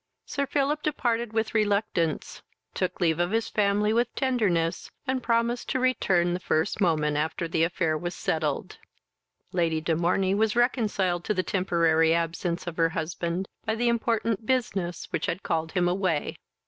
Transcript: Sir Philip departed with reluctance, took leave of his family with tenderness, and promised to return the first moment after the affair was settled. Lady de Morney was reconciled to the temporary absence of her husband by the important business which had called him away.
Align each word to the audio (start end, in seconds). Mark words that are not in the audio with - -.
Sir 0.25 0.47
Philip 0.47 0.81
departed 0.81 1.31
with 1.31 1.53
reluctance, 1.53 2.41
took 2.73 2.99
leave 2.99 3.19
of 3.19 3.29
his 3.29 3.49
family 3.49 3.93
with 3.93 4.11
tenderness, 4.15 4.89
and 5.05 5.21
promised 5.21 5.69
to 5.69 5.79
return 5.79 6.33
the 6.33 6.39
first 6.39 6.81
moment 6.81 7.17
after 7.17 7.47
the 7.47 7.63
affair 7.63 7.95
was 7.95 8.15
settled. 8.15 8.79
Lady 9.51 9.79
de 9.79 9.95
Morney 9.95 10.33
was 10.33 10.55
reconciled 10.55 11.23
to 11.25 11.35
the 11.35 11.43
temporary 11.43 12.15
absence 12.15 12.65
of 12.65 12.77
her 12.77 12.89
husband 12.89 13.47
by 13.63 13.75
the 13.75 13.89
important 13.89 14.43
business 14.43 15.05
which 15.11 15.27
had 15.27 15.43
called 15.43 15.73
him 15.73 15.87
away. 15.87 16.35